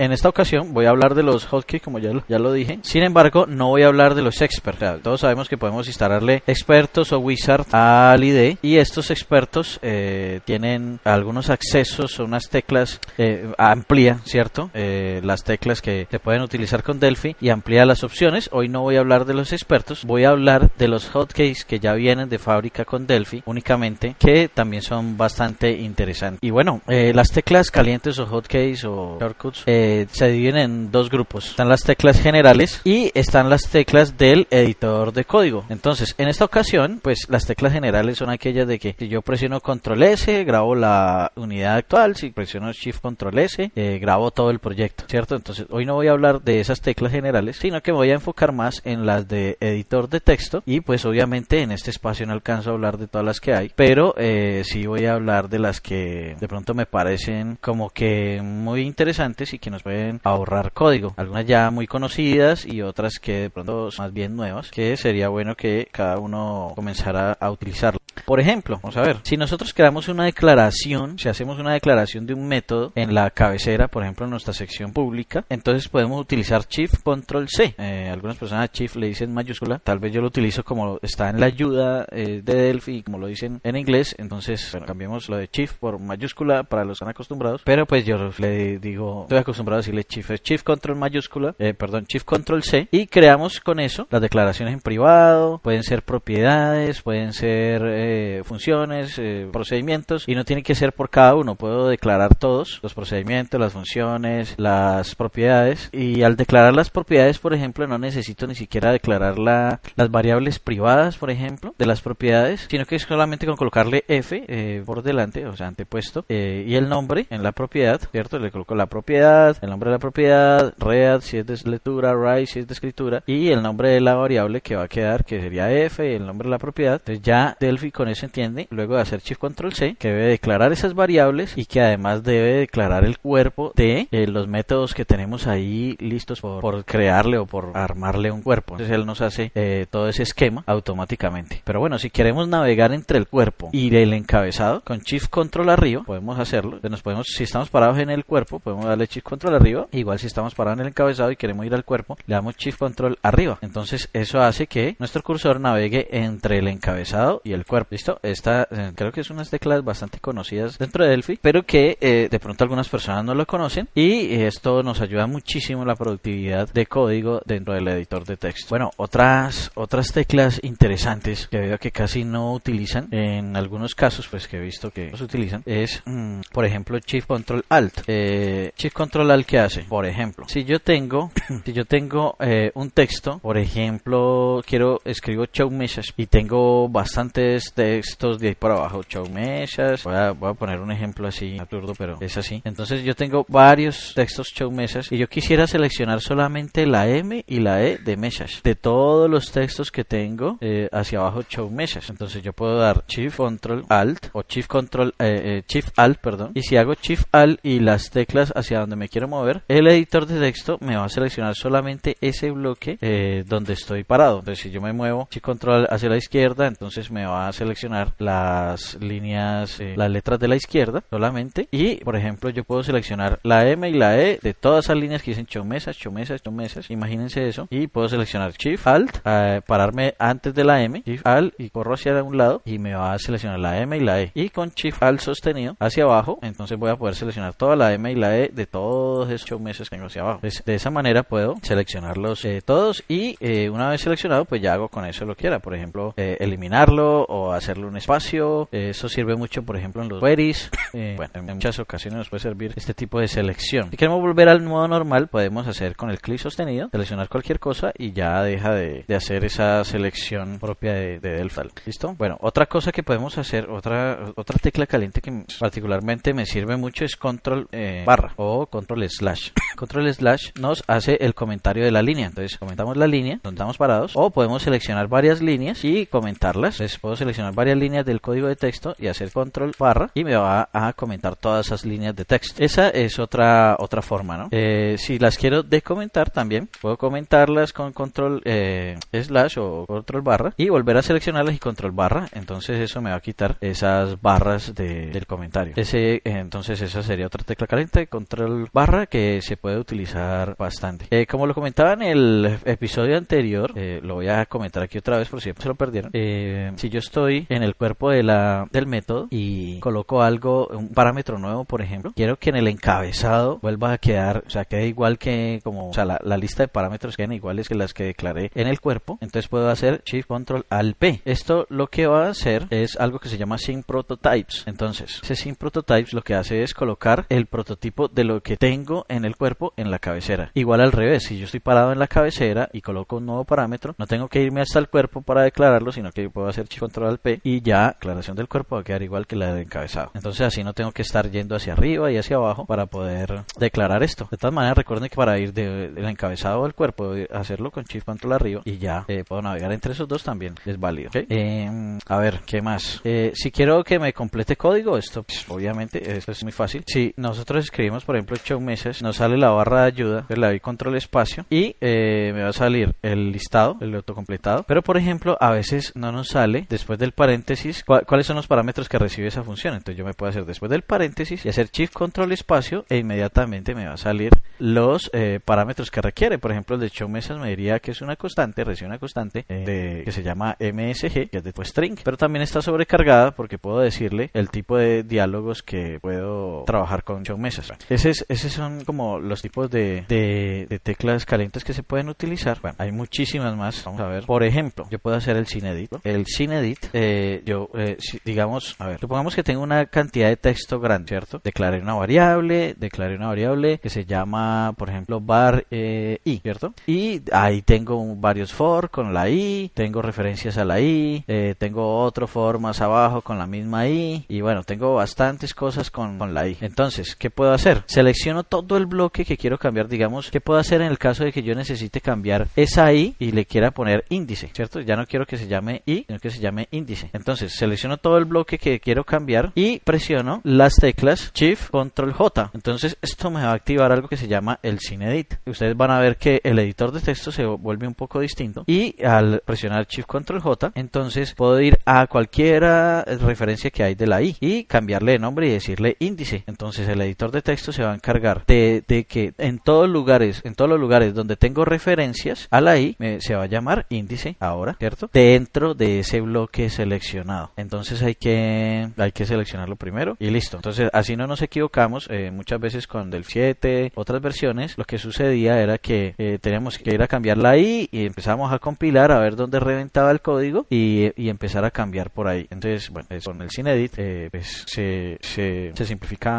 En, 0.02 0.12
esta 0.12 0.30
ocasión 0.30 0.74
voy 0.74 0.86
a 0.86 0.90
hablar 0.90 1.14
de 1.14 1.22
los 1.22 1.46
hotkeys, 1.46 1.82
como 1.82 2.00
ya 2.00 2.12
lo, 2.12 2.24
ya 2.28 2.40
lo 2.40 2.52
dije. 2.52 2.80
Sin 2.82 3.04
embargo, 3.04 3.46
no 3.46 3.68
voy 3.68 3.84
a 3.84 3.88
hablar 3.88 4.16
de 4.16 4.24
los 4.24 4.42
experts. 4.42 5.02
todos 5.04 5.22
sabemos 5.22 5.48
que 5.48 5.58
podemos 5.58 5.88
instalarle 5.88 6.42
expertos 6.48 7.12
o 7.12 7.20
wizard 7.20 7.66
al 7.72 8.24
IDE 8.24 8.58
y 8.62 8.78
estos 8.78 9.12
expertos 9.12 9.80
eh, 9.84 10.40
tienen 10.44 11.00
algunos 11.04 11.50
accesos 11.50 12.20
o 12.20 12.26
unas 12.26 12.50
teclas 12.50 13.00
eh, 13.18 13.52
amplía, 13.58 14.20
¿cierto? 14.26 14.72
Eh, 14.74 15.22
las 15.24 15.44
teclas 15.44 15.82
que 15.82 16.08
se 16.10 16.20
pueden 16.20 16.42
utilizar 16.42 16.84
con 16.84 17.00
Delphi 17.00 17.36
y 17.40 17.50
amplía 17.50 17.86
las 17.86 18.04
opciones. 18.04 18.50
Hoy 18.52 18.70
no 18.70 18.82
voy 18.82 18.96
a 18.96 19.02
hablar 19.02 19.26
de 19.26 19.36
los 19.36 19.54
expertos, 19.54 20.04
voy 20.06 20.24
a 20.24 20.30
hablar 20.30 20.72
de 20.78 20.88
los 20.88 21.10
hotkeys 21.10 21.64
que 21.64 21.80
ya 21.80 21.94
vienen 21.94 22.30
de 22.30 22.40
fábrica 22.40 22.86
con 22.86 23.06
Delphi 23.06 23.44
únicamente, 23.46 24.16
que 24.18 24.50
también 24.50 24.82
son 24.82 25.18
bastante 25.18 25.72
interesantes. 25.72 26.40
Y 26.42 26.50
bueno, 26.50 26.82
las 26.88 27.30
teclas 27.30 27.70
calientes 27.70 28.18
o 28.20 28.26
hotkeys 28.26 28.84
o 28.86 29.18
shortcuts 29.20 29.64
eh, 29.68 29.91
se 30.12 30.28
dividen 30.28 30.58
en 30.58 30.92
dos 30.92 31.10
grupos. 31.10 31.50
Están 31.50 31.70
las 31.70 31.84
teclas 31.84 32.20
generales 32.20 32.82
y 32.84 33.12
están 33.14 33.50
las 33.50 33.70
teclas 33.70 34.18
del 34.18 34.48
editor 34.50 35.14
de 35.14 35.26
código. 35.26 35.66
Entonces, 35.70 36.16
en 36.18 36.28
esta 36.28 36.46
ocasión, 36.46 37.00
pues 37.02 37.28
las 37.30 37.46
teclas 37.46 37.74
generales 37.74 38.18
son 38.18 38.30
aquellas 38.30 38.68
de 38.68 38.80
que 38.80 38.96
si 38.98 39.08
yo 39.08 39.22
presiono 39.22 39.62
control 39.62 40.04
S, 40.04 40.44
grabo 40.44 40.76
la 40.76 41.32
unidad 41.36 41.76
actual, 41.76 42.16
si 42.16 42.30
presiono 42.30 42.72
shift 42.72 43.02
control 43.02 43.40
S, 43.40 43.72
eh, 43.76 44.00
grabo 44.00 44.32
todo 44.32 44.50
el 44.50 44.60
proyecto, 44.60 45.06
¿cierto? 45.08 45.36
Entonces, 45.36 45.66
hoy 45.70 45.86
no 45.86 45.96
voy 45.96 46.08
a 46.08 46.12
hablar 46.12 46.42
de 46.42 46.60
esas 46.60 46.82
teclas 46.82 47.12
generales, 47.12 47.58
sino 47.58 47.82
que 47.82 47.92
voy 47.92 48.12
a 48.12 48.16
enfocar 48.16 48.52
más 48.52 48.82
en 48.86 49.06
las 49.06 49.28
de 49.28 49.58
editor 49.60 50.10
de 50.10 50.20
texto 50.20 50.64
y 50.66 50.82
pues 50.82 51.06
obviamente 51.06 51.62
en 51.62 51.72
este 51.72 51.92
espacio 51.92 52.26
no 52.26 52.34
alcanzo 52.34 52.70
a 52.70 52.74
hablar 52.74 52.98
de 52.98 53.08
todas 53.08 53.26
las 53.26 53.40
que 53.40 53.54
hay, 53.54 53.72
pero 53.76 54.14
eh, 54.18 54.64
sí 54.66 54.86
voy 54.86 55.06
a 55.06 55.14
hablar 55.14 55.50
de 55.50 55.60
las 55.60 55.82
que 55.82 56.36
de 56.40 56.48
pronto 56.48 56.74
me 56.74 56.86
parecen 56.86 57.58
como 57.62 57.90
que 57.90 58.42
muy 58.42 58.82
interesantes 58.82 59.54
y 59.54 59.60
que 59.60 59.70
nos 59.70 59.81
pueden 59.82 60.20
ahorrar 60.24 60.72
código. 60.72 61.14
Algunas 61.18 61.46
ya 61.46 61.72
muy 61.72 61.88
conocidas 61.88 62.66
y 62.66 62.82
otras 62.82 63.20
que 63.20 63.34
de 63.34 63.50
pronto 63.50 63.92
son 63.92 64.06
más 64.06 64.14
bien 64.14 64.36
nuevas, 64.36 64.72
que 64.72 64.98
sería 64.98 65.30
bueno 65.30 65.56
que 65.56 65.88
cada 65.92 66.18
uno 66.18 66.74
comenzara 66.76 67.34
a 67.34 67.52
utilizarlo. 67.52 68.00
Por 68.26 68.40
ejemplo, 68.40 68.80
vamos 68.82 68.98
a 68.98 69.02
ver, 69.02 69.18
si 69.24 69.38
nosotros 69.38 69.74
creamos 69.74 70.08
una 70.08 70.26
declaración, 70.26 71.18
si 71.18 71.30
hacemos 71.30 71.60
una 71.60 71.74
declaración 71.74 72.26
de 72.26 72.34
un 72.34 72.48
método 72.48 72.92
en 72.96 73.14
la 73.14 73.30
cabecera, 73.30 73.88
por 73.88 74.04
ejemplo 74.04 74.26
en 74.26 74.32
nuestra 74.32 74.54
sección 74.54 74.92
pública, 74.94 75.46
entonces 75.50 75.88
podemos 75.88 76.20
utilizar 76.20 76.64
Shift 76.68 77.04
Control 77.04 77.48
C. 77.50 77.76
Eh, 77.78 78.10
algunas 78.12 78.38
personas 78.38 78.70
Shift 78.72 78.96
le 78.96 79.08
dicen 79.08 79.34
mayúscula, 79.34 79.80
tal 79.80 80.00
vez 80.00 80.14
yo 80.14 80.22
lo 80.22 80.28
utilizo 80.28 80.64
como 80.64 81.00
está 81.02 81.30
en 81.30 81.40
la 81.40 81.46
ayuda 81.48 82.06
eh, 82.12 82.42
de 82.44 82.54
Delphi, 82.54 83.04
como 83.04 83.18
lo 83.18 83.28
dicen 83.28 83.62
en 83.64 83.76
inglés, 83.76 84.16
entonces 84.18 84.78
cambiemos 84.86 85.30
lo 85.30 85.38
de 85.38 85.50
Shift 85.52 85.78
por 85.80 86.00
mayúscula 86.00 86.64
para 86.64 86.84
los 86.84 87.00
que 87.00 87.04
están 87.04 87.10
acostumbrados, 87.10 87.62
pero 87.64 87.86
pues 87.86 88.06
yo 88.06 88.18
le 88.38 88.78
digo, 88.80 89.24
estoy 89.24 89.40
acostumbrado 89.40 89.71
a 89.76 89.78
decirle 89.78 90.06
Shift, 90.08 90.44
Shift 90.44 90.64
Control 90.64 90.98
mayúscula, 90.98 91.56
eh, 91.60 91.74
perdón, 91.74 92.06
Shift 92.08 92.26
Control 92.26 92.64
C, 92.64 92.88
y 92.92 93.08
creamos 93.08 93.60
con 93.60 93.80
eso 93.80 94.08
las 94.10 94.22
declaraciones 94.22 94.74
en 94.74 94.82
privado, 94.82 95.60
pueden 95.60 95.84
ser 95.84 96.04
propiedades, 96.04 97.02
pueden 97.02 97.34
ser 97.34 97.82
eh, 97.86 98.42
funciones, 98.44 99.18
eh, 99.18 99.48
procedimientos 99.52 100.26
y 100.28 100.36
no 100.36 100.46
tiene 100.46 100.64
que 100.64 100.76
ser 100.76 100.94
por 100.94 101.10
cada 101.10 101.36
uno. 101.36 101.56
Puedo 101.56 101.88
declarar 101.88 102.36
todos 102.36 102.80
los 102.84 102.94
procedimientos, 102.94 103.60
las 103.60 103.74
funciones, 103.74 104.56
las 104.58 105.16
propiedades 105.16 105.90
y 105.92 106.24
al 106.24 106.36
declarar 106.36 106.74
las 106.74 106.90
propiedades, 106.90 107.40
por 107.40 107.54
ejemplo, 107.54 107.88
no 107.88 107.98
necesito 107.98 108.48
ni 108.48 108.56
siquiera 108.56 108.92
declarar 108.92 109.40
la, 109.40 109.82
las 109.96 110.12
variables 110.12 110.60
privadas, 110.60 111.18
por 111.18 111.32
ejemplo, 111.32 111.76
de 111.78 111.86
las 111.86 112.02
propiedades, 112.02 112.68
sino 112.70 112.86
que 112.86 112.96
es 112.96 113.04
solamente 113.04 113.46
con 113.46 113.56
colocarle 113.56 114.04
f 114.08 114.44
eh, 114.48 114.84
por 114.86 115.04
delante, 115.04 115.46
o 115.46 115.56
sea, 115.56 115.68
antepuesto 115.68 116.26
y 116.30 116.76
el 116.76 116.90
nombre 116.90 117.26
en 117.30 117.44
la 117.44 117.52
propiedad, 117.52 118.00
¿cierto? 118.12 118.40
Le 118.40 118.52
coloco 118.52 118.76
la 118.76 118.86
propiedad, 118.86 119.58
el 119.62 119.70
nombre 119.70 119.90
de 119.90 119.96
la 119.96 120.00
propiedad, 120.00 120.74
read 120.78 121.22
si 121.22 121.38
es 121.38 121.46
de 121.46 121.70
lectura, 121.70 122.14
write 122.16 122.48
si 122.48 122.60
es 122.60 122.68
de 122.68 122.74
escritura 122.74 123.24
y 123.26 123.50
el 123.50 123.62
nombre 123.62 123.90
de 123.90 124.02
la 124.02 124.16
variable 124.16 124.62
que 124.62 124.76
va 124.76 124.84
a 124.84 124.88
quedar 124.88 125.24
que 125.24 125.40
sería 125.40 125.72
f, 125.72 126.16
el 126.16 126.26
nombre 126.26 126.48
de 126.48 126.52
la 126.52 126.58
propiedad. 126.58 126.94
Entonces 126.94 127.22
ya 127.22 127.56
Delphi 127.60 127.92
con 127.92 128.08
eso 128.10 128.26
entiende, 128.26 128.68
luego 128.72 128.96
de 128.96 129.02
hacer 129.02 129.22
Shift 129.22 129.40
Control 129.40 129.74
C, 129.74 129.96
que 130.00 130.10
debe 130.10 130.26
declarar 130.26 130.72
esas 130.72 130.94
variables 130.94 131.58
y 131.58 131.66
que 131.66 131.82
además 131.82 132.24
debe 132.24 132.54
declarar 132.54 133.06
el 133.06 133.20
cuerpo 133.20 133.72
de 133.76 134.08
eh, 134.12 134.28
los 134.28 134.48
métodos 134.48 134.94
que 134.94 135.06
tenemos 135.06 135.48
ahí 135.48 135.96
listos 136.00 136.42
por, 136.42 136.84
crearle 136.86 137.38
o 137.38 137.46
por 137.46 137.72
armarle 137.76 138.32
un 138.32 138.42
cuerpo. 138.42 138.74
Entonces 138.74 138.96
él 138.96 139.06
nos 139.06 139.22
hace 139.22 139.52
eh, 139.56 139.86
todo 139.90 140.10
ese 140.10 140.24
esquema 140.24 140.64
automáticamente. 140.66 141.62
Pero 141.64 141.80
bueno, 141.80 142.00
si 142.00 142.10
queremos 142.10 142.48
navegar 142.48 142.92
entre 142.94 143.18
el 143.18 143.28
cuerpo 143.28 143.70
y 143.72 143.96
el 143.96 144.14
encabezado, 144.14 144.82
con 144.82 145.00
Shift 145.00 145.30
Control 145.30 145.70
arriba 145.70 146.04
podemos 146.04 146.40
hacerlo. 146.40 146.80
nos 146.82 147.02
podemos, 147.02 147.28
si 147.28 147.44
estamos 147.44 147.70
parados 147.70 148.00
en 148.00 148.10
el 148.10 148.26
cuerpo, 148.26 148.60
podemos 148.60 148.86
darle 148.86 149.06
Shift 149.06 149.26
Control 149.28 149.51
arriba. 149.56 149.88
Igual 149.92 150.20
si 150.20 150.28
estamos 150.28 150.56
parados 150.56 150.80
en 150.80 150.82
el 150.82 150.90
encabezado 150.90 151.32
y 151.32 151.36
queremos 151.36 151.66
ir 151.66 151.74
al 151.74 151.86
cuerpo, 151.86 152.18
le 152.26 152.36
damos 152.36 152.56
Shift 152.58 152.80
Control 152.80 153.18
arriba. 153.22 153.60
Entonces 153.62 154.10
eso 154.14 154.42
hace 154.42 154.68
que 154.68 154.96
nuestro 155.00 155.24
cursor 155.24 155.60
navegue 155.60 156.08
entre 156.12 156.60
el 156.60 156.68
encabezado 156.68 157.42
y 157.44 157.54
el 157.54 157.66
cuerpo. 157.66 157.90
¿Listo? 157.92 158.20
Esta 158.24 158.68
eh, 158.72 158.92
creo 158.96 159.12
que 159.12 159.22
es 159.22 159.30
unas 159.30 159.50
teclas 159.50 159.84
bastante 159.84 160.20
conocidas 160.20 160.78
dentro 160.78 161.04
de 161.04 161.12
Delphi, 161.12 161.40
pero 161.42 161.64
que 161.64 161.98
eh, 162.00 162.28
de 162.30 162.40
pronto 162.40 162.64
algunas 162.64 162.90
personas 162.90 163.26
no 163.26 163.36
lo 163.36 163.46
conocen 163.46 163.90
y 163.94 164.34
esto 164.42 164.84
nos 164.84 165.02
ayuda 165.02 165.28
muchísimo 165.28 165.86
la 165.86 165.96
productividad 165.96 166.70
de 166.72 166.86
código 166.86 167.42
dentro 167.46 167.74
del 167.74 167.88
editor 167.88 168.26
de 168.26 168.38
texto. 168.38 168.68
Bueno, 168.70 168.92
otras 168.98 169.72
otras 169.76 170.12
teclas 170.12 170.60
interesantes 170.64 171.48
que 171.48 171.60
veo 171.60 171.78
que 171.78 171.92
casi 171.92 172.24
no 172.24 172.54
utilizan 172.54 173.08
en 173.12 173.56
algunos 173.56 173.96
casos, 173.96 174.28
pues 174.28 174.48
que 174.48 174.58
he 174.58 174.62
visto 174.62 174.92
que 174.92 175.12
los 175.12 175.22
utilizan 175.22 175.64
es, 175.66 176.02
mm, 176.06 176.42
por 176.52 176.66
ejemplo, 176.66 176.98
Shift 177.00 177.28
Control 177.28 177.66
Alt. 177.70 178.04
Eh, 178.08 178.72
Shift 178.78 178.96
Control 178.96 179.32
Alt, 179.32 179.41
¿qué 179.44 179.60
hace? 179.60 179.84
Por 179.84 180.06
ejemplo, 180.06 180.46
si 180.48 180.64
yo 180.64 180.80
tengo, 180.80 181.32
si 181.66 181.74
yo 181.74 181.86
tengo 181.86 182.36
eh, 182.40 182.72
un 182.76 182.92
texto, 182.92 183.40
por 183.40 183.58
ejemplo, 183.58 184.62
quiero 184.66 185.00
escribo 185.06 185.46
show 185.46 185.70
message 185.70 186.14
y 186.18 186.26
tengo 186.26 186.88
bastantes 186.90 187.74
textos 187.74 188.40
de 188.40 188.50
ahí 188.50 188.56
por 188.56 188.72
abajo, 188.72 189.04
show 189.04 189.28
message. 189.30 190.04
Voy 190.04 190.16
a, 190.16 190.32
voy 190.32 190.52
a 190.52 190.54
poner 190.54 190.80
un 190.80 190.92
ejemplo 190.92 191.28
así 191.28 191.58
absurdo, 191.60 191.94
pero 191.98 192.18
es 192.20 192.38
así. 192.38 192.62
Entonces 192.66 193.04
yo 193.04 193.16
tengo 193.16 193.46
varios 193.48 194.14
textos 194.16 194.48
show 194.54 194.72
message 194.72 195.14
y 195.14 195.18
yo 195.18 195.28
quisiera 195.28 195.68
seleccionar 195.68 196.22
solamente 196.22 196.86
la 196.86 197.08
M 197.08 197.44
y 197.48 197.60
la 197.60 197.84
E 197.84 197.98
de 197.98 198.18
message 198.18 198.62
de 198.64 198.76
todos 198.76 199.30
los 199.30 199.52
textos 199.52 199.92
que 199.92 200.04
tengo 200.04 200.58
eh, 200.62 200.90
hacia 200.92 201.20
abajo 201.20 201.44
show 201.44 201.70
message. 201.70 202.12
Entonces 202.12 202.44
yo 202.44 202.54
puedo 202.54 202.78
dar 202.78 203.04
Shift 203.08 203.38
Control 203.38 203.86
Alt 203.90 204.30
o 204.34 204.44
Shift 204.44 204.68
Control 204.68 205.14
eh, 205.20 205.64
Shift 205.68 205.98
Alt, 205.98 206.20
perdón. 206.20 206.52
Y 206.56 206.62
si 206.64 206.78
hago 206.78 206.94
Shift 206.94 207.28
Alt 207.32 207.60
y 207.64 207.80
las 207.80 208.10
teclas 208.10 208.52
hacia 208.56 208.80
donde 208.80 208.96
me 208.96 209.10
quiero 209.10 209.21
mover, 209.28 209.64
el 209.68 209.88
editor 209.88 210.26
de 210.26 210.40
texto 210.40 210.78
me 210.82 210.96
va 210.96 211.06
a 211.06 211.10
seleccionar 211.10 211.56
solamente 211.56 212.18
ese 212.22 212.52
bloque 212.52 212.98
eh, 213.02 213.44
donde 213.48 213.74
estoy 213.74 214.04
parado. 214.04 214.40
Entonces, 214.40 214.64
si 214.64 214.72
yo 214.72 214.82
me 214.82 214.94
muevo 214.94 215.28
Shift 215.32 215.44
Control 215.44 215.88
hacia 215.90 216.10
la 216.10 216.18
izquierda, 216.18 216.68
entonces 216.68 217.12
me 217.12 217.26
va 217.26 217.48
a 217.48 217.52
seleccionar 217.54 218.14
las 218.18 218.98
líneas, 219.02 219.80
eh, 219.80 219.94
las 219.96 220.10
letras 220.10 220.40
de 220.40 220.48
la 220.48 220.56
izquierda 220.56 221.04
solamente. 221.10 221.68
Y, 221.72 221.96
por 221.98 222.16
ejemplo, 222.16 222.50
yo 222.50 222.64
puedo 222.64 222.84
seleccionar 222.84 223.40
la 223.44 223.68
M 223.70 223.90
y 223.90 223.94
la 223.94 224.20
E 224.20 224.40
de 224.42 224.54
todas 224.54 224.86
esas 224.86 224.98
líneas 224.98 225.22
que 225.22 225.32
dicen 225.32 225.48
message, 225.68 226.00
show 226.00 226.12
message. 226.12 226.92
Imagínense 226.94 227.48
eso. 227.48 227.68
Y 227.70 227.88
puedo 227.88 228.08
seleccionar 228.08 228.54
Shift 228.54 228.88
Alt, 228.88 229.20
pararme 229.66 230.16
antes 230.20 230.54
de 230.54 230.64
la 230.64 230.84
M, 230.84 231.04
Shift 231.06 231.26
Alt 231.26 231.54
y 231.58 231.70
corro 231.70 231.94
hacia 231.94 232.22
un 232.24 232.38
lado 232.38 232.62
y 232.66 232.80
me 232.80 232.94
va 232.94 233.14
a 233.14 233.20
seleccionar 233.20 233.60
la 233.60 233.80
M 233.80 233.96
y 233.98 234.00
la 234.00 234.22
E. 234.22 234.32
Y 234.34 234.50
con 234.50 234.70
Shift 234.70 235.02
Alt 235.02 235.22
sostenido 235.22 235.76
hacia 235.80 236.04
abajo, 236.04 236.40
entonces 236.42 236.78
voy 236.78 236.90
a 236.90 236.96
poder 236.96 237.16
seleccionar 237.16 237.54
toda 237.54 237.76
la 237.76 237.94
M 237.94 238.12
y 238.12 238.16
la 238.16 238.38
E 238.38 238.50
de 238.50 238.66
todos 239.12 239.30
esos 239.30 239.60
messages 239.60 239.90
que 239.90 239.96
tengo 239.98 240.08
hacia 240.08 240.22
abajo. 240.22 240.40
Pues, 240.40 240.64
de 240.66 240.76
esa 240.76 240.90
manera 240.90 241.24
puedo 241.24 241.56
seleccionarlos 241.62 242.46
eh, 242.46 242.62
todos 242.64 243.04
y 243.10 243.36
eh, 243.42 243.70
una 243.70 243.90
vez 243.90 244.02
seleccionado, 244.02 244.46
pues 244.46 244.62
ya 244.62 244.74
hago 244.74 244.88
con 244.88 245.06
eso 245.06 245.26
lo 245.26 245.36
que 245.36 245.42
quiera. 245.42 245.60
Por 245.60 245.76
ejemplo, 245.76 246.14
eh, 246.16 246.38
eliminarlo 246.40 247.24
o 247.24 247.52
hacerle 247.52 247.88
un 247.88 247.98
espacio. 247.98 248.70
eso 248.72 249.10
sirve 249.10 249.36
mucho, 249.36 249.64
por 249.64 249.76
ejemplo, 249.76 250.02
en 250.02 250.10
los 250.10 250.22
queries. 250.22 250.70
bueno, 250.94 251.32
en 251.34 251.46
muchas 251.46 251.80
ocasiones 251.80 252.20
nos 252.20 252.30
puede 252.30 252.42
servir 252.42 252.74
este 252.76 252.94
tipo 252.94 253.20
de 253.20 253.28
selección. 253.28 253.90
Si 253.92 253.98
queremos 253.98 254.22
volver 254.22 254.48
al 254.48 254.62
modo 254.62 254.88
normal, 254.88 255.28
podemos 255.28 255.68
hacer 255.68 255.96
con 255.96 256.10
el 256.10 256.22
clic 256.22 256.40
sostenido, 256.40 256.90
seleccionar 256.90 257.28
cualquier 257.28 257.60
cosa 257.60 257.92
y 257.98 258.14
ya 258.14 258.42
deja 258.44 258.74
de, 258.74 259.04
hacer 259.14 259.44
esa 259.44 259.84
selección 259.84 260.58
propia 260.60 260.94
de, 260.94 261.20
de. 261.20 261.42
¿Listo? 261.86 262.16
Bueno, 262.18 262.38
otra 262.40 262.68
cosa 262.68 262.92
que 262.92 263.04
podemos 263.04 263.38
hacer, 263.38 263.70
otra, 263.70 264.32
otra 264.36 264.58
tecla 264.60 264.86
caliente 264.86 265.22
que 265.22 265.44
particularmente 265.60 266.34
me 266.34 266.46
sirve 266.46 266.78
mucho 266.78 267.04
es 267.04 267.18
control 267.18 267.68
barra 268.06 268.34
o 268.38 268.68
control 268.68 269.01
slash. 269.10 269.52
control 269.76 270.14
slash 270.14 270.52
nos 270.60 270.84
hace 270.88 271.18
el 271.22 271.34
comentario 271.34 271.84
de 271.84 271.92
la 271.92 272.02
línea. 272.02 272.28
Entonces 272.28 272.58
comentamos 272.58 272.98
la 272.98 273.08
línea 273.08 273.40
donde 273.44 273.56
estamos 273.56 273.78
parados 273.78 274.14
o 274.16 274.30
podemos 274.30 274.62
seleccionar 274.62 275.08
varias 275.08 275.42
líneas 275.42 275.84
y 275.84 276.06
comentarlas. 276.06 276.76
Entonces 276.76 277.00
puedo 277.00 277.16
seleccionar 277.16 277.54
varias 277.54 277.78
líneas 277.78 278.06
del 278.06 278.22
código 278.22 278.48
de 278.48 278.56
texto 278.56 278.96
y 279.00 279.08
hacer 279.08 279.32
control 279.32 279.74
barra 279.78 280.12
y 280.14 280.24
me 280.24 280.36
va 280.36 280.70
a 280.72 280.94
comentar 280.94 281.36
todas 281.36 281.68
esas 281.68 281.86
líneas 281.86 282.16
de 282.16 282.26
texto. 282.26 282.64
Esa 282.64 282.90
es 282.90 283.18
otra 283.20 283.76
otra 283.80 284.02
forma, 284.02 284.38
¿no? 284.38 284.48
Eh, 284.52 284.96
si 284.98 285.18
las 285.18 285.38
quiero 285.38 285.64
comentar 285.84 286.30
también 286.30 286.70
puedo 286.80 286.98
comentarlas 286.98 287.74
con 287.74 287.92
control 287.92 288.42
eh, 288.46 288.98
slash 289.12 289.58
o 289.58 289.86
control 289.88 290.22
barra 290.22 290.54
y 290.58 290.70
volver 290.70 290.98
a 290.98 291.02
seleccionarlas 291.02 291.56
y 291.56 291.60
control 291.60 291.92
barra. 291.92 292.28
Entonces 292.34 292.80
eso 292.80 293.02
me 293.02 293.10
va 293.10 293.16
a 293.16 293.22
quitar 293.22 293.58
esas 293.62 294.22
barras 294.22 294.76
del 294.76 295.26
comentario. 295.26 295.74
Ese 295.76 296.22
entonces 296.24 296.82
esa 296.82 297.02
sería 297.02 297.28
otra 297.28 297.44
tecla 297.44 297.68
caliente, 297.68 298.08
control 298.08 298.70
barra 298.72 298.91
que 299.08 299.42
se 299.42 299.56
puede 299.56 299.80
utilizar 299.80 300.56
bastante. 300.58 301.06
Eh, 301.12 301.26
como 301.26 301.48
lo 301.48 301.54
comentaba 301.54 301.94
en 301.94 302.02
el 302.02 302.60
episodio 302.66 303.18
anterior, 303.18 303.72
eh, 303.76 304.02
lo 304.04 304.16
voy 304.16 304.28
a 304.28 304.46
comentar 304.46 304.84
aquí 304.84 304.98
otra 304.98 305.18
vez 305.18 305.30
por 305.30 305.42
si 305.42 305.52
se 305.58 305.68
lo 305.68 305.76
perdieron. 305.76 306.12
Eh, 306.14 306.74
si 306.76 306.90
yo 306.90 307.00
estoy 307.00 307.46
en 307.48 307.64
el 307.64 307.76
cuerpo 307.76 308.10
de 308.10 308.24
la, 308.24 308.68
del 308.72 308.88
método 308.88 309.28
y 309.30 309.80
coloco 309.80 310.22
algo, 310.22 310.68
un 310.68 310.90
parámetro 310.90 311.40
nuevo, 311.40 311.64
por 311.64 311.82
ejemplo, 311.82 312.12
quiero 312.16 312.38
que 312.38 312.50
en 312.50 312.58
el 312.58 312.68
encabezado 312.68 313.60
vuelva 313.62 313.94
a 313.94 313.98
quedar, 313.98 314.44
o 314.46 314.50
sea, 314.50 314.66
quede 314.66 314.88
igual 314.88 315.18
que 315.18 315.62
como, 315.64 315.90
o 315.90 315.94
sea, 315.94 316.06
la, 316.06 316.38
lista 316.42 316.64
de 316.64 316.68
parámetros 316.68 317.16
queden 317.16 317.34
iguales 317.34 317.70
que 317.70 317.76
las 317.76 317.94
que 317.94 318.04
declaré 318.04 318.52
en 318.56 318.68
el 318.68 318.82
cuerpo. 318.82 319.20
Entonces 319.22 319.48
puedo 319.48 319.70
hacer 319.70 320.02
Shift 320.06 320.28
Control 320.28 320.66
Alt 320.70 320.98
P. 320.98 321.22
Esto 321.24 321.66
lo 321.70 321.88
que 321.88 322.08
va 322.08 322.26
a 322.26 322.30
hacer 322.32 322.68
es 322.72 323.00
algo 323.00 323.20
que 323.20 323.30
se 323.30 323.38
llama 323.38 323.58
Sync 323.58 323.86
Prototypes. 323.86 324.64
Entonces, 324.66 325.22
ese 325.24 325.36
Sync 325.36 325.58
Prototypes 325.58 326.14
lo 326.14 326.24
que 326.24 326.34
hace 326.34 326.64
es 326.64 326.74
colocar 326.74 327.26
el 327.30 327.46
prototipo 327.46 328.08
de 328.08 328.24
lo 328.24 328.42
que 328.42 328.58
en 329.08 329.26
el 329.26 329.36
cuerpo 329.36 329.74
en 329.78 329.92
la 329.92 330.00
cabecera. 330.00 330.52
Igual 330.54 330.82
al 330.82 330.92
revés, 330.92 331.24
si 331.24 331.38
yo 331.38 331.46
estoy 331.46 331.60
parado 331.60 331.92
en 331.92 332.00
la 332.00 332.08
cabecera 332.08 332.70
y 332.74 332.82
coloco 332.82 333.18
un 333.18 333.26
nuevo 333.26 333.44
parámetro, 333.44 333.96
no 333.98 334.08
tengo 334.08 334.28
que 334.28 334.42
irme 334.42 334.62
hasta 334.62 334.80
el 334.80 334.90
cuerpo 334.90 335.22
para 335.22 335.44
declararlo, 335.44 335.92
sino 335.92 336.12
que 336.12 336.30
puedo 336.30 336.48
hacer 336.48 336.68
Shift 336.68 336.80
Control 336.80 337.18
P 337.20 337.40
y 337.44 337.62
ya 337.62 337.88
aclaración 337.88 338.36
del 338.36 338.48
cuerpo 338.48 338.76
va 338.76 338.82
a 338.82 338.84
quedar 338.84 339.04
igual 339.04 339.28
que 339.28 339.36
la 339.36 339.54
de 339.54 339.62
encabezado. 339.62 340.12
Entonces 340.14 340.42
así 340.42 340.64
no 340.64 340.74
tengo 340.74 340.92
que 340.92 341.02
estar 341.02 341.30
yendo 341.30 341.56
hacia 341.56 341.74
arriba 341.74 342.12
y 342.12 342.18
hacia 342.18 342.38
abajo 342.38 342.66
para 342.66 342.86
poder 342.86 343.44
declarar 343.58 344.04
esto. 344.04 344.28
De 344.32 344.38
todas 344.38 344.54
maneras, 344.54 344.78
recuerden 344.78 345.10
que 345.10 345.16
para 345.16 345.38
ir 345.40 345.54
del 345.54 346.06
encabezado 346.06 346.66
al 346.66 346.74
cuerpo, 346.74 347.14
hacerlo 347.32 347.72
con 347.72 347.84
Shift 347.84 348.06
Control 348.06 348.34
arriba 348.34 348.62
y 348.66 348.78
ya 348.78 349.06
eh, 349.08 349.24
puedo 349.28 349.42
navegar 349.42 349.72
entre 349.72 349.94
esos 349.94 350.08
dos 350.08 350.24
también 350.24 350.56
es 350.66 350.80
válido. 350.80 351.12
Em, 351.14 352.00
a 352.08 352.18
ver, 352.18 352.42
¿qué 352.46 352.62
más? 352.62 353.02
Eh, 353.04 353.32
si 353.36 353.52
quiero 353.52 353.84
que 353.84 354.00
me 354.00 354.14
complete 354.14 354.56
código, 354.56 354.98
esto 354.98 355.24
pues, 355.24 355.46
obviamente 355.50 356.18
esto 356.18 356.32
es 356.32 356.44
muy 356.44 356.52
fácil. 356.52 356.84
Si 356.88 357.14
nosotros 357.18 357.66
escribimos, 357.66 358.04
por 358.04 358.16
ejemplo, 358.16 358.38
show 358.38 358.60
meses, 358.72 359.02
nos 359.02 359.18
sale 359.18 359.38
la 359.38 359.50
barra 359.50 359.82
de 359.82 359.88
ayuda, 359.88 360.26
le 360.30 360.48
doy 360.48 360.60
control 360.62 360.96
espacio 360.96 361.46
y 361.50 361.76
eh, 361.82 362.32
me 362.34 362.44
va 362.44 362.50
a 362.50 362.54
salir 362.54 362.96
el 363.02 363.34
listado, 363.34 363.76
el 363.82 363.94
autocompletado. 363.96 364.64
Pero 364.66 364.82
por 364.82 364.96
ejemplo, 364.96 365.38
a 365.42 365.52
veces 365.52 365.92
no 365.96 366.14
nos 366.14 366.30
sale 366.30 366.68
después 366.70 366.98
del 366.98 367.12
paréntesis 367.12 367.84
cuáles 367.84 368.26
son 368.26 368.38
los 368.38 368.48
parámetros 368.48 368.88
que 368.88 368.98
recibe 368.98 369.28
esa 369.28 369.44
función. 369.44 369.74
Entonces 369.74 369.98
yo 369.98 370.06
me 370.06 370.14
puedo 370.14 370.30
hacer 370.30 370.46
después 370.46 370.70
del 370.70 370.84
paréntesis 370.84 371.46
y 371.46 371.50
hacer 371.50 371.70
shift 371.70 371.94
control 371.94 372.32
espacio 372.32 372.86
e 372.88 372.98
inmediatamente 372.98 373.76
me 373.76 373.88
va 373.88 373.94
a 373.94 373.98
salir 373.98 374.32
los 374.58 375.10
eh, 375.12 375.42
parámetros 375.44 375.92
que 375.92 376.02
requiere. 376.02 376.40
Por 376.40 376.52
ejemplo, 376.52 376.76
el 376.76 376.82
de 376.82 376.90
show 376.90 377.10
mesas 377.10 377.38
me 377.40 377.50
diría 377.50 377.80
que 377.80 377.92
es 377.92 378.02
una 378.02 378.16
constante, 378.16 378.64
recibe 378.64 378.88
una 378.88 379.00
constante 379.00 379.46
eh, 379.50 380.02
que 380.06 380.12
se 380.14 380.24
llama 380.24 380.56
MSG, 380.60 381.30
que 381.30 381.38
es 381.38 381.44
de 381.44 381.54
string, 381.64 381.98
pero 382.04 382.16
también 382.16 382.42
está 382.44 382.62
sobrecargada 382.62 383.32
porque 383.32 383.58
puedo 383.58 383.80
decirle 383.80 384.30
el 384.34 384.50
tipo 384.50 384.78
de 384.78 385.04
diálogos 385.04 385.62
que 385.62 386.00
puedo 386.00 386.64
trabajar 386.64 387.04
con 387.04 387.24
show 387.24 387.38
mesas. 387.38 387.74
Ese 387.90 388.12
esos 388.28 388.60
son 388.62 388.86
como 388.86 389.20
los 389.20 389.42
tipos 389.42 389.70
de, 389.72 390.06
de, 390.08 390.80
teclas 390.84 391.26
calientes 391.26 391.64
que 391.64 391.74
se 391.74 391.84
pueden 391.84 392.10
utilizar. 392.10 392.60
Bueno, 392.62 392.76
hay 392.80 392.92
muchísimas 392.92 393.56
más. 393.56 393.84
Vamos 393.84 394.02
a 394.02 394.08
ver. 394.08 394.26
Por 394.26 394.44
ejemplo, 394.44 394.88
yo 394.90 395.00
puedo 395.00 395.16
hacer 395.16 395.36
el 395.38 395.48
Cinedit. 395.48 395.92
El 396.04 396.26
Cinedit, 396.28 396.80
eh, 396.94 397.42
yo, 397.46 397.70
eh, 397.76 397.98
digamos, 398.24 398.76
a 398.80 398.88
ver, 398.88 399.00
supongamos 399.00 399.36
que 399.36 399.44
tengo 399.44 399.64
una 399.64 399.86
cantidad 399.88 400.30
de 400.30 400.38
texto 400.38 400.80
grande, 400.80 401.10
¿cierto? 401.10 401.42
Declaré 401.44 401.82
una 401.82 401.96
variable, 401.96 402.76
declaré 402.78 403.16
una 403.16 403.28
variable 403.28 403.80
que 403.80 403.90
se 403.90 404.06
llama, 404.06 404.74
por 404.78 404.90
ejemplo, 404.90 405.20
var 405.20 405.66
eh, 405.72 406.20
i, 406.24 406.38
¿cierto? 406.40 406.74
Y 406.86 407.22
ahí 407.32 407.62
tengo 407.62 408.16
varios 408.16 408.54
for 408.54 408.90
con 408.90 409.14
la 409.14 409.30
i, 409.30 409.72
tengo 409.74 410.02
referencias 410.02 410.58
a 410.58 410.66
la 410.66 410.80
i, 410.80 411.24
eh, 411.28 411.56
tengo 411.58 412.00
otro 412.00 412.28
for 412.28 412.60
más 412.60 412.82
abajo 412.82 413.22
con 413.22 413.38
la 413.38 413.48
misma 413.48 413.88
i, 413.88 414.26
y 414.28 414.42
bueno, 414.42 414.64
tengo 414.64 414.96
bastantes 414.96 415.54
cosas 415.54 415.90
con, 415.90 416.20
con 416.20 416.34
la 416.34 416.48
i. 416.48 416.58
Entonces, 416.62 417.16
¿qué 417.16 417.30
puedo 417.30 417.54
hacer? 417.54 417.84
Selecciono 417.88 418.44
todo 418.52 418.76
el 418.76 418.86
bloque 418.86 419.24
que 419.24 419.38
quiero 419.38 419.58
cambiar, 419.58 419.88
digamos, 419.88 420.30
¿qué 420.30 420.42
puedo 420.42 420.60
hacer 420.60 420.82
en 420.82 420.88
el 420.88 420.98
caso 420.98 421.24
de 421.24 421.32
que 421.32 421.42
yo 421.42 421.56
necesite 421.56 422.02
cambiar 422.02 422.50
esa 422.58 422.92
i 422.92 423.16
y 423.18 423.32
le 423.32 423.46
quiera 423.46 423.72
poner 423.72 424.04
índice, 424.10 424.50
¿cierto? 424.54 424.82
Ya 424.82 424.98
no 424.98 425.08
quiero 425.08 425.26
que 425.26 425.38
se 425.38 425.48
llame 425.48 425.84
i, 425.86 426.04
sino 426.06 426.20
que 426.20 426.30
se 426.30 426.42
llame 426.42 426.68
índice. 426.72 427.10
Entonces, 427.14 427.54
selecciono 427.54 427.96
todo 427.96 428.18
el 428.18 428.26
bloque 428.26 428.58
que 428.58 428.82
quiero 428.82 429.06
cambiar 429.06 429.54
y 429.56 429.80
presiono 429.80 430.42
las 430.44 430.76
teclas 430.76 431.32
Shift 431.34 431.70
Control 431.70 432.12
J. 432.12 432.52
Entonces, 432.54 432.98
esto 433.02 433.32
me 433.32 433.42
va 433.42 433.52
a 433.52 433.54
activar 433.54 433.94
algo 433.94 434.10
que 434.10 434.18
se 434.18 434.28
llama 434.28 434.60
el 434.64 434.80
Cinedit. 434.80 435.36
Ustedes 435.46 435.78
van 435.78 435.92
a 435.92 436.00
ver 436.00 436.18
que 436.18 436.42
el 436.44 436.60
editor 436.60 436.92
de 436.92 437.00
texto 437.00 437.32
se 437.32 437.46
vuelve 437.46 437.88
un 437.88 437.94
poco 437.94 438.20
distinto 438.20 438.66
y 438.68 439.02
al 439.02 439.42
presionar 439.46 439.88
Shift 439.88 440.08
Control 440.08 440.42
J, 440.42 440.74
entonces 440.76 441.34
puedo 441.36 441.62
ir 441.62 441.80
a 441.86 442.06
cualquier 442.08 442.64
referencia 442.64 443.72
que 443.72 443.84
hay 443.84 443.96
de 443.96 444.08
la 444.08 444.22
i 444.22 444.36
y 444.42 444.66
cambiarle 444.66 445.14
de 445.14 445.20
nombre 445.20 445.48
y 445.48 445.52
decirle 445.52 445.96
índice. 446.00 446.44
Entonces, 446.48 446.90
el 446.90 447.00
editor 447.00 447.32
de 447.32 447.42
texto 447.42 447.72
se 447.72 447.84
va 447.84 447.94
a 447.94 447.96
encargar 447.96 448.31
de, 448.48 449.06
que 449.08 449.34
en 449.38 449.60
todos 449.60 449.90
lugares, 449.90 450.42
en 450.44 450.56
todos 450.56 450.70
los 450.70 450.80
lugares 450.80 451.14
donde 451.14 451.36
tengo 451.36 451.66
referencias 451.66 452.48
a 452.52 452.62
la 452.62 452.78
i, 452.78 452.96
se 453.20 453.36
va 453.36 453.44
a 453.44 453.48
llamar 453.48 453.86
índice 453.90 454.36
ahora, 454.40 454.76
¿cierto? 454.80 455.10
Dentro 455.14 455.74
de 455.74 456.00
ese 456.00 456.22
bloque 456.22 456.70
seleccionado. 456.70 457.52
Entonces 457.58 458.02
hay 458.02 458.16
que, 458.16 458.90
hay 458.98 459.12
que 459.12 459.26
seleccionarlo 459.26 459.76
primero 459.76 460.16
y 460.20 460.30
listo. 460.30 460.58
Entonces 460.58 460.90
así 460.94 461.16
no 461.16 461.28
nos 461.28 461.42
equivocamos. 461.42 462.08
Eh, 462.10 462.32
muchas 462.32 462.60
veces 462.60 462.88
con 462.88 463.10
del 463.10 463.26
7, 463.26 463.92
otras 463.96 464.22
versiones, 464.22 464.78
lo 464.78 464.86
que 464.86 464.98
sucedía 464.98 465.62
era 465.62 465.78
que 465.78 466.16
eh, 466.18 466.38
teníamos 466.42 466.78
que 466.78 466.94
ir 466.94 467.02
a 467.02 467.08
cambiar 467.08 467.38
la 467.38 467.58
i 467.58 467.90
y 467.92 468.06
empezamos 468.06 468.52
a 468.52 468.60
compilar 468.60 469.12
a 469.12 469.20
ver 469.20 469.36
dónde 469.36 469.60
reventaba 469.60 470.12
el 470.12 470.22
código 470.22 470.66
y, 470.70 471.12
empezar 471.32 471.64
a 471.64 471.72
cambiar 471.72 472.10
por 472.10 472.28
ahí. 472.28 472.46
Entonces, 472.50 472.90
bueno, 472.90 473.08
con 473.24 473.42
el 473.42 473.50
Cinedit 473.50 473.94
eh, 473.98 474.28
pues, 474.30 474.66
se, 474.68 475.18
se, 475.22 475.72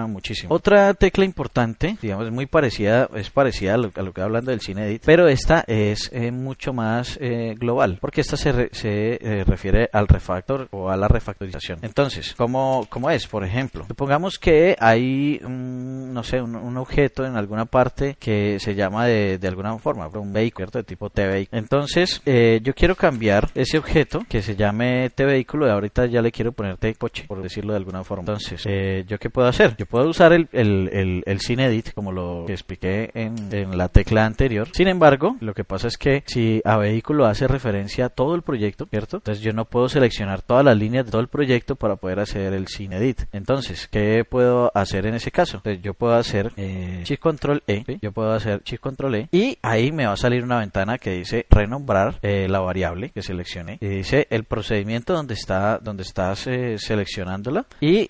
muchísimo. 0.06 0.54
Otra 0.54 0.92
tecla 0.94 1.24
importante 1.24 1.81
digamos, 2.00 2.26
es 2.26 2.32
muy 2.32 2.46
parecida, 2.46 3.08
es 3.14 3.30
parecida 3.30 3.74
a 3.74 3.76
lo, 3.76 3.90
que 3.90 4.20
hablando 4.20 4.50
del 4.50 4.60
CineEdit, 4.60 5.02
pero 5.04 5.28
esta 5.28 5.64
es 5.66 6.10
eh, 6.12 6.30
mucho 6.30 6.72
más 6.72 7.18
eh, 7.20 7.54
global, 7.58 7.98
porque 8.00 8.20
esta 8.20 8.36
se, 8.36 8.70
se 8.72 9.18
eh, 9.20 9.44
refiere 9.44 9.88
al 9.92 10.08
refactor 10.08 10.68
o 10.70 10.90
a 10.90 10.96
la 10.96 11.08
refactorización. 11.08 11.78
Entonces, 11.82 12.34
¿cómo, 12.36 12.86
cómo 12.88 13.10
es? 13.10 13.26
Por 13.26 13.44
ejemplo, 13.44 13.84
supongamos 13.86 14.38
que 14.38 14.76
hay, 14.78 15.40
no 15.42 16.22
sé, 16.22 16.40
un, 16.40 16.72
objeto 16.72 17.26
en 17.26 17.36
alguna 17.36 17.66
parte 17.66 18.16
que 18.18 18.58
se 18.58 18.74
llama 18.74 19.06
de, 19.06 19.38
de 19.38 19.48
alguna 19.48 19.76
forma, 19.78 20.08
un 20.08 20.32
vehículo 20.32 20.68
de 20.72 20.82
tipo 20.84 21.10
T-Vehículo. 21.10 21.58
Entonces, 21.58 22.22
yo 22.24 22.74
quiero 22.74 22.96
cambiar 22.96 23.50
ese 23.54 23.78
objeto 23.78 24.24
que 24.28 24.42
se 24.42 24.56
llame 24.56 25.10
T-Vehículo 25.10 25.66
y 25.66 25.70
ahorita 25.70 26.06
ya 26.06 26.22
le 26.22 26.32
quiero 26.32 26.52
poner 26.52 26.76
T-Coche, 26.78 27.24
por 27.28 27.42
decirlo 27.42 27.72
de 27.72 27.78
alguna 27.78 28.04
forma. 28.04 28.22
Entonces, 28.22 28.64
¿yo 29.06 29.18
qué 29.18 29.30
puedo 29.30 29.48
hacer? 29.48 29.76
Yo 29.76 29.86
puedo 29.86 30.08
usar 30.08 30.32
el, 30.32 30.48
el, 30.52 30.88
el, 30.92 31.22
el 31.26 31.40
CineEdit, 31.72 31.94
como 31.94 32.12
lo 32.12 32.48
expliqué 32.48 33.10
en, 33.14 33.48
en 33.52 33.76
la 33.76 33.88
tecla 33.88 34.26
anterior. 34.26 34.68
Sin 34.72 34.88
embargo, 34.88 35.36
lo 35.40 35.54
que 35.54 35.64
pasa 35.64 35.88
es 35.88 35.96
que 35.96 36.22
si 36.26 36.60
a 36.64 36.76
vehículo 36.76 37.26
hace 37.26 37.48
referencia 37.48 38.06
a 38.06 38.08
todo 38.08 38.34
el 38.34 38.42
proyecto, 38.42 38.86
¿cierto? 38.86 39.18
Entonces 39.18 39.42
yo 39.42 39.52
no 39.52 39.64
puedo 39.64 39.88
seleccionar 39.88 40.42
todas 40.42 40.64
las 40.64 40.76
líneas 40.76 41.06
de 41.06 41.10
todo 41.10 41.20
el 41.20 41.28
proyecto 41.28 41.76
para 41.76 41.96
poder 41.96 42.20
hacer 42.20 42.52
el 42.52 42.68
CineEdit. 42.68 43.22
Entonces, 43.32 43.88
¿qué 43.88 44.24
puedo 44.28 44.70
hacer 44.74 45.06
en 45.06 45.14
ese 45.14 45.30
caso? 45.30 45.58
Entonces 45.58 45.82
yo 45.82 45.94
puedo 45.94 46.14
hacer 46.14 46.52
eh, 46.56 47.02
Shift 47.04 47.22
Control 47.22 47.62
E, 47.66 47.84
yo 48.00 48.12
puedo 48.12 48.32
hacer 48.32 48.62
Shift 48.64 48.82
Control 48.82 49.14
E 49.14 49.28
y 49.32 49.58
ahí 49.62 49.92
me 49.92 50.06
va 50.06 50.12
a 50.12 50.16
salir 50.16 50.44
una 50.44 50.58
ventana 50.58 50.98
que 50.98 51.12
dice 51.12 51.46
renombrar 51.50 52.18
eh, 52.22 52.46
la 52.48 52.60
variable 52.60 53.10
que 53.10 53.22
seleccioné 53.22 53.78
y 53.80 53.86
dice 53.86 54.26
el 54.30 54.44
procedimiento 54.44 55.14
donde 55.14 55.34
está 55.34 55.78
donde 55.78 56.02
estás 56.02 56.46
eh, 56.46 56.76
seleccionándola 56.78 57.66
y 57.80 58.08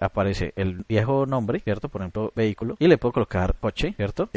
aparece 0.00 0.52
el 0.56 0.84
viejo 0.88 1.26
nombre, 1.26 1.60
¿cierto? 1.60 1.88
Por 1.88 2.02
ejemplo, 2.02 2.32
vehículo 2.34 2.76
y 2.80 2.88
le 2.88 2.98
puedo 2.98 3.12
colocar 3.12 3.54
coche, 3.60 3.94
¿cierto? 3.96 4.28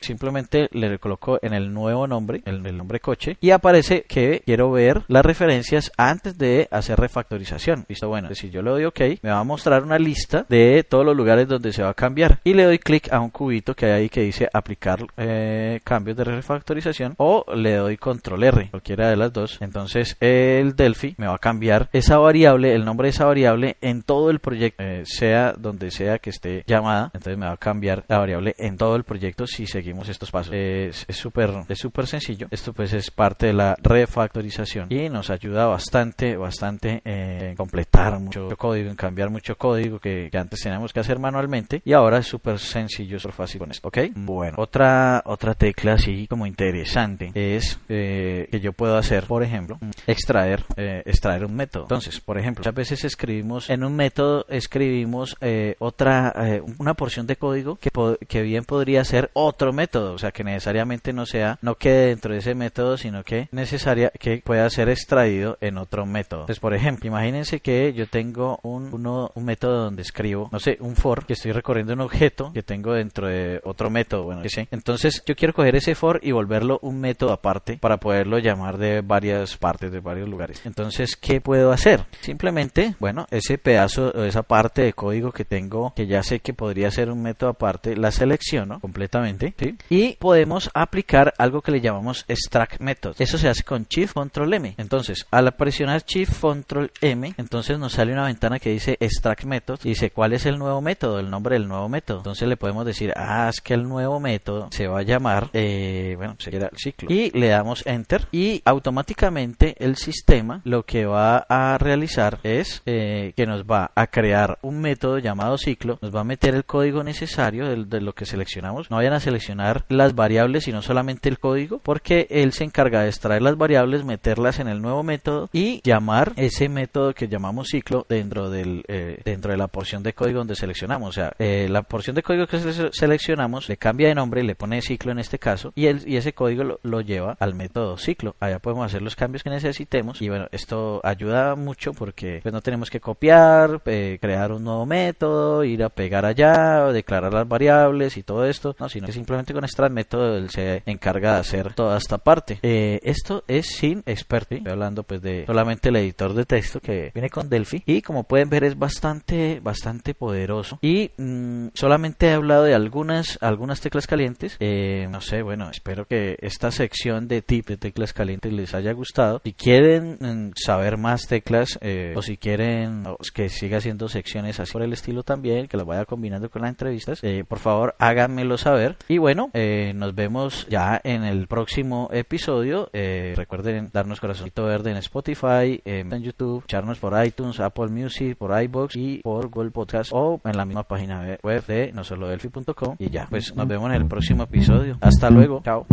simplemente 0.00 0.68
le 0.72 0.98
coloco 0.98 1.38
en 1.40 1.54
el 1.54 1.72
nuevo 1.72 2.06
nombre, 2.06 2.42
el, 2.44 2.66
el 2.66 2.76
nombre 2.76 3.00
coche 3.00 3.38
y 3.40 3.50
aparece 3.50 4.02
que 4.02 4.42
quiero 4.44 4.70
ver 4.70 5.02
las 5.08 5.24
referencias 5.24 5.92
antes 5.96 6.36
de 6.36 6.68
hacer 6.70 6.98
refactorización. 6.98 7.86
Listo, 7.88 8.08
bueno, 8.08 8.34
si 8.34 8.50
yo 8.50 8.62
le 8.62 8.70
doy 8.70 8.84
OK, 8.84 9.00
me 9.22 9.30
va 9.30 9.38
a 9.38 9.44
mostrar 9.44 9.82
una 9.82 9.98
lista 9.98 10.44
de 10.48 10.84
todos 10.84 11.06
los 11.06 11.16
lugares 11.16 11.48
donde 11.48 11.72
se 11.72 11.82
va 11.82 11.90
a 11.90 11.94
cambiar 11.94 12.40
y 12.44 12.54
le 12.54 12.64
doy 12.64 12.78
clic 12.78 13.12
a 13.12 13.20
un 13.20 13.30
cubito 13.30 13.74
que 13.74 13.86
hay 13.86 13.92
ahí 13.92 14.08
que 14.08 14.22
dice 14.22 14.48
aplicar 14.52 15.06
eh, 15.16 15.80
cambios 15.84 16.16
de 16.16 16.24
refactorización 16.24 17.14
o 17.18 17.44
le 17.54 17.76
doy 17.76 17.96
control 17.96 18.44
R, 18.44 18.70
cualquiera 18.70 19.08
de 19.08 19.16
las 19.16 19.32
dos. 19.32 19.58
Entonces 19.60 20.16
el 20.20 20.76
Delphi 20.76 21.14
me 21.18 21.26
va 21.26 21.36
a 21.36 21.38
cambiar 21.38 21.88
esa 21.92 22.18
variable, 22.18 22.74
el 22.74 22.84
nombre 22.84 23.06
de 23.06 23.10
esa 23.10 23.24
variable 23.24 23.76
en 23.80 24.02
todo 24.02 24.30
el 24.30 24.40
proyecto, 24.40 24.82
eh, 24.82 25.02
sea 25.04 25.54
donde 25.56 25.90
sea 25.90 26.18
que 26.18 26.30
esté 26.30 26.64
llamada. 26.66 27.10
Entonces 27.14 27.38
me 27.38 27.46
va 27.46 27.52
a 27.52 27.56
cambiar 27.56 27.83
la 27.84 28.18
variable 28.18 28.54
en 28.58 28.76
todo 28.76 28.96
el 28.96 29.04
proyecto 29.04 29.46
si 29.46 29.66
seguimos 29.66 30.08
estos 30.08 30.30
pasos. 30.30 30.52
Es 30.54 31.06
súper 31.10 31.50
es 31.68 31.78
súper 31.78 32.06
sencillo. 32.06 32.48
Esto 32.50 32.72
pues 32.72 32.92
es 32.92 33.10
parte 33.10 33.46
de 33.46 33.52
la 33.52 33.76
refactorización 33.82 34.88
y 34.90 35.08
nos 35.08 35.30
ayuda 35.30 35.66
bastante, 35.66 36.36
bastante 36.36 37.02
en 37.04 37.56
completar 37.56 38.18
mucho 38.18 38.48
código, 38.56 38.90
en 38.90 38.96
cambiar 38.96 39.30
mucho 39.30 39.56
código 39.56 39.98
que, 39.98 40.30
antes 40.34 40.60
teníamos 40.60 40.92
que 40.92 41.00
hacer 41.00 41.18
manualmente 41.18 41.82
y 41.84 41.92
ahora 41.92 42.18
es 42.18 42.26
súper 42.26 42.58
sencillo, 42.58 43.18
súper 43.18 43.34
fácil 43.34 43.60
con 43.60 43.70
esto. 43.70 43.88
¿Ok? 43.88 43.98
Bueno, 44.14 44.56
otra, 44.58 45.22
otra 45.26 45.54
tecla 45.54 45.94
así 45.94 46.26
como 46.26 46.46
interesante 46.46 47.32
es 47.34 47.78
eh, 47.88 48.48
que 48.50 48.60
yo 48.60 48.72
puedo 48.72 48.96
hacer, 48.96 49.24
por 49.24 49.42
ejemplo, 49.42 49.78
extraer, 50.06 50.64
eh, 50.76 51.02
extraer 51.06 51.44
un 51.44 51.54
método. 51.54 51.84
Entonces, 51.84 52.20
por 52.20 52.38
ejemplo, 52.38 52.62
muchas 52.62 52.74
veces 52.74 53.04
escribimos 53.04 53.70
en 53.70 53.84
un 53.84 53.94
método, 53.94 54.46
escribimos 54.48 55.36
eh, 55.40 55.76
otra, 55.78 56.34
una 56.78 56.94
porción 56.94 57.26
de 57.26 57.36
código 57.36 57.73
que, 57.76 58.42
bien 58.42 58.64
podría 58.64 59.04
ser 59.04 59.30
otro 59.32 59.72
método, 59.72 60.14
o 60.14 60.18
sea, 60.18 60.32
que 60.32 60.44
necesariamente 60.44 61.12
no 61.12 61.26
sea, 61.26 61.58
no 61.62 61.76
quede 61.76 62.08
dentro 62.08 62.32
de 62.32 62.38
ese 62.38 62.54
método, 62.54 62.96
sino 62.96 63.24
que 63.24 63.48
necesaria 63.52 64.10
que 64.10 64.42
pueda 64.44 64.68
ser 64.70 64.88
extraído 64.88 65.58
en 65.60 65.78
otro 65.78 66.06
método. 66.06 66.40
Entonces, 66.42 66.60
por 66.60 66.74
ejemplo, 66.74 67.08
imagínense 67.08 67.60
que 67.60 67.92
yo 67.92 68.06
tengo 68.06 68.58
un, 68.62 68.90
un 68.92 69.44
método 69.44 69.84
donde 69.84 70.02
escribo, 70.02 70.48
no 70.52 70.60
sé, 70.60 70.76
un 70.80 70.96
for, 70.96 71.26
que 71.26 71.34
estoy 71.34 71.52
recorriendo 71.52 71.92
un 71.92 72.00
objeto 72.00 72.52
que 72.52 72.62
tengo 72.62 72.92
dentro 72.92 73.28
de 73.28 73.60
otro 73.64 73.90
método, 73.90 74.24
bueno, 74.24 74.42
que. 74.42 74.68
Entonces, 74.70 75.22
yo 75.26 75.34
quiero 75.34 75.54
coger 75.54 75.76
ese 75.76 75.94
for 75.94 76.20
y 76.22 76.32
volverlo 76.32 76.78
un 76.82 77.00
método 77.00 77.32
aparte 77.32 77.78
para 77.78 77.98
poderlo 77.98 78.38
llamar 78.38 78.78
de 78.78 79.00
varias 79.00 79.56
partes, 79.56 79.92
de 79.92 80.00
varios 80.00 80.28
lugares. 80.28 80.60
Entonces, 80.64 81.16
¿qué 81.16 81.40
puedo 81.40 81.72
hacer? 81.72 82.04
Simplemente, 82.20 82.94
bueno, 82.98 83.26
ese 83.30 83.58
pedazo, 83.58 84.14
esa 84.24 84.42
parte 84.42 84.82
de 84.82 84.92
código 84.92 85.32
que 85.32 85.44
tengo, 85.44 85.92
que 85.94 86.06
ya 86.06 86.22
sé 86.22 86.40
que 86.40 86.54
podría 86.54 86.90
ser 86.90 87.10
un 87.10 87.22
método 87.22 87.50
aparte, 87.50 87.63
la 87.96 88.10
selecciono 88.10 88.80
completamente, 88.80 89.54
¿sí? 89.58 89.76
Y 89.88 90.16
podemos 90.16 90.70
aplicar 90.74 91.34
algo 91.38 91.62
que 91.62 91.72
le 91.72 91.80
llamamos 91.80 92.24
extract 92.28 92.80
method. 92.80 93.14
Eso 93.18 93.38
se 93.38 93.48
hace 93.48 93.62
con 93.62 93.86
Shift 93.88 94.14
Control 94.14 94.52
M. 94.54 94.74
Entonces, 94.78 95.26
al 95.30 95.52
presionar 95.52 96.04
Shift 96.04 96.40
Control 96.40 96.90
M, 97.00 97.34
entonces 97.36 97.78
nos 97.78 97.92
sale 97.92 98.12
una 98.12 98.26
ventana 98.26 98.58
que 98.58 98.70
dice 98.70 98.96
extract 99.00 99.44
method 99.44 99.78
y 99.84 99.90
dice 99.90 100.10
cuál 100.10 100.32
es 100.32 100.46
el 100.46 100.58
nuevo 100.58 100.80
método, 100.80 101.18
el 101.18 101.30
nombre 101.30 101.54
del 101.54 101.68
nuevo 101.68 101.88
método. 101.88 102.18
Entonces 102.18 102.48
le 102.48 102.56
podemos 102.56 102.84
decir, 102.84 103.12
ah, 103.16 103.48
es 103.48 103.60
que 103.60 103.74
el 103.74 103.84
nuevo 103.84 104.20
método 104.20 104.68
se 104.70 104.86
va 104.86 105.00
a 105.00 105.02
llamar, 105.02 105.50
eh, 105.52 106.14
bueno, 106.16 106.36
sería 106.38 106.68
el 106.70 106.78
ciclo. 106.78 107.08
Y 107.10 107.30
le 107.38 107.48
damos 107.48 107.86
enter 107.86 108.28
y 108.32 108.62
automáticamente 108.64 109.74
el 109.78 109.96
sistema 109.96 110.60
lo 110.64 110.84
que 110.84 111.06
va 111.06 111.46
a 111.48 111.78
realizar 111.78 112.38
es 112.42 112.82
eh, 112.86 113.32
que 113.36 113.46
nos 113.46 113.64
va 113.64 113.90
a 113.94 114.06
crear 114.08 114.58
un 114.62 114.80
método 114.80 115.18
llamado 115.18 115.58
ciclo, 115.58 115.98
nos 116.02 116.14
va 116.14 116.20
a 116.20 116.24
meter 116.24 116.54
el 116.54 116.64
código 116.64 117.02
necesario 117.02 117.53
de, 117.62 118.00
lo 118.00 118.12
que 118.14 118.26
seleccionamos. 118.26 118.90
No 118.90 118.96
vayan 118.96 119.12
a 119.12 119.20
seleccionar 119.20 119.84
las 119.88 120.14
variables, 120.14 120.64
sino 120.64 120.82
solamente 120.82 121.28
el 121.28 121.38
código, 121.38 121.78
porque 121.78 122.26
él 122.30 122.52
se 122.52 122.64
encarga 122.64 123.02
de 123.02 123.08
extraer 123.08 123.42
las 123.42 123.56
variables, 123.56 124.04
meterlas 124.04 124.58
en 124.58 124.68
el 124.68 124.82
nuevo 124.82 125.02
método 125.02 125.48
y 125.52 125.80
llamar 125.82 126.32
ese 126.36 126.68
método 126.68 127.14
que 127.14 127.28
llamamos 127.28 127.68
ciclo 127.68 128.06
dentro 128.08 128.50
del 128.50 128.84
eh, 128.88 129.20
dentro 129.24 129.52
de 129.52 129.58
la 129.58 129.68
porción 129.68 130.02
de 130.02 130.12
código 130.12 130.38
donde 130.38 130.54
seleccionamos. 130.54 131.10
O 131.10 131.12
sea, 131.12 131.32
eh, 131.38 131.68
la 131.70 131.82
porción 131.82 132.16
de 132.16 132.22
código 132.22 132.46
que 132.46 132.58
seleccionamos 132.92 133.68
le 133.68 133.76
cambia 133.76 134.08
de 134.08 134.14
nombre, 134.14 134.42
le 134.42 134.54
pone 134.54 134.80
ciclo 134.82 135.12
en 135.12 135.18
este 135.18 135.38
caso 135.38 135.72
y, 135.74 135.86
el, 135.86 136.06
y 136.06 136.16
ese 136.16 136.32
código 136.32 136.78
lo, 136.82 137.00
lleva 137.00 137.36
al 137.38 137.54
método 137.54 137.96
ciclo. 137.98 138.34
Allá 138.40 138.58
podemos 138.58 138.86
hacer 138.86 139.02
los 139.02 139.16
cambios 139.16 139.42
que 139.42 139.50
necesitemos 139.50 140.22
y 140.22 140.28
bueno, 140.28 140.46
esto 140.52 141.00
ayuda 141.04 141.54
mucho 141.54 141.92
porque 141.92 142.40
pues 142.42 142.52
no 142.52 142.62
tenemos 142.62 142.90
que 142.90 143.00
copiar, 143.00 143.82
eh, 143.84 144.18
crear 144.20 144.52
un 144.52 144.64
nuevo 144.64 144.86
método, 144.86 145.64
ir 145.64 145.82
a 145.82 145.88
pegar 145.88 146.24
allá, 146.24 146.86
declarar 146.92 147.34
variables 147.48 148.16
y 148.16 148.22
todo 148.22 148.46
esto, 148.46 148.76
no, 148.78 148.88
sino 148.88 149.06
que 149.06 149.12
simplemente 149.12 149.52
con 149.52 149.64
este 149.64 149.84
método 149.90 150.36
él 150.36 150.50
se 150.50 150.82
encarga 150.86 151.34
de 151.34 151.40
hacer 151.40 151.74
toda 151.74 151.98
esta 151.98 152.18
parte. 152.18 152.58
esto 152.62 153.44
es 153.48 153.66
sin 153.66 154.02
experto, 154.06 154.54
estoy 154.54 154.72
hablando 154.72 155.02
pues 155.02 155.22
de 155.22 155.44
solamente 155.46 155.88
el 155.88 155.96
editor 155.96 156.34
de 156.34 156.44
texto 156.44 156.80
que 156.80 157.10
viene 157.14 157.30
con 157.30 157.48
Delphi. 157.48 157.82
Y 157.86 158.02
como 158.02 158.24
pueden 158.24 158.48
ver 158.48 158.64
es 158.64 158.78
bastante 158.78 159.60
bastante 159.60 160.14
poderoso. 160.14 160.78
Y 160.82 161.10
mm, 161.16 161.68
solamente 161.74 162.28
he 162.28 162.32
hablado 162.32 162.64
de 162.64 162.74
algunas 162.74 163.38
algunas 163.40 163.80
teclas 163.80 164.06
calientes. 164.06 164.56
Eh, 164.60 165.08
no 165.10 165.20
sé 165.20 165.42
bueno 165.42 165.70
espero 165.70 166.06
que 166.06 166.36
esta 166.40 166.70
sección 166.70 167.28
de 167.28 167.42
tip 167.42 167.68
de 167.68 167.76
teclas 167.76 168.12
calientes 168.12 168.52
les 168.52 168.74
haya 168.74 168.92
gustado. 168.92 169.40
Si 169.44 169.52
quieren 169.52 170.18
mm, 170.20 170.52
saber 170.56 170.96
más 170.96 171.26
teclas 171.26 171.78
eh, 171.80 172.14
o 172.16 172.22
si 172.22 172.36
quieren 172.36 173.04
que 173.34 173.48
siga 173.48 173.78
haciendo 173.78 174.08
secciones 174.08 174.60
así 174.60 174.72
por 174.72 174.82
el 174.82 174.92
estilo 174.92 175.22
también 175.22 175.66
que 175.68 175.76
las 175.76 175.86
vaya 175.86 176.04
combinando 176.04 176.50
con 176.50 176.62
las 176.62 176.70
entrevistas 176.70 177.22
eh, 177.24 177.44
por 177.46 177.58
favor 177.58 177.94
háganmelo 177.98 178.58
saber 178.58 178.96
y 179.08 179.18
bueno 179.18 179.50
nos 179.94 180.14
vemos 180.14 180.66
ya 180.68 181.00
en 181.02 181.24
el 181.24 181.46
próximo 181.46 182.08
episodio 182.12 182.90
recuerden 182.92 183.90
darnos 183.92 184.20
corazoncito 184.20 184.64
verde 184.64 184.90
en 184.90 184.98
Spotify 184.98 185.80
en 185.84 186.22
YouTube, 186.22 186.62
echarnos 186.64 186.98
por 186.98 187.14
iTunes, 187.24 187.60
Apple 187.60 187.88
Music, 187.88 188.36
por 188.36 188.60
iBox 188.62 188.96
y 188.96 189.18
por 189.18 189.48
Google 189.48 189.70
Podcast 189.70 190.10
o 190.12 190.40
en 190.44 190.56
la 190.56 190.64
misma 190.64 190.84
página 190.84 191.38
web 191.42 191.66
de 191.66 191.92
nosolodelfi.com 191.92 192.96
y 192.98 193.10
ya, 193.10 193.26
pues 193.28 193.54
nos 193.54 193.66
vemos 193.66 193.90
en 193.90 193.96
el 193.96 194.06
próximo 194.06 194.44
episodio. 194.44 194.98
Hasta 195.00 195.30
luego, 195.30 195.62
chao. 195.64 195.86